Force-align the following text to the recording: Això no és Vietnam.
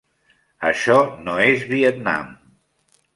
Això 0.69 0.95
no 1.27 1.35
és 1.49 1.65
Vietnam. 1.73 2.33